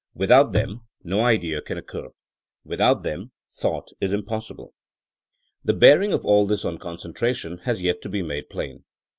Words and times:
Without 0.15 0.51
them 0.51 0.81
no 1.03 1.23
idea 1.23 1.61
can 1.61 1.77
occur. 1.77 2.07
Without 2.65 3.03
them 3.03 3.33
thought 3.51 3.89
is 4.01 4.11
impossible. 4.11 4.73
The 5.63 5.75
bearing 5.75 6.11
of 6.11 6.25
all 6.25 6.47
this 6.47 6.65
on 6.65 6.79
concentration 6.79 7.59
has 7.65 7.83
yet 7.83 8.01
to 8.01 8.09
be 8.09 8.23
made 8.23 8.49
plain. 8.49 8.83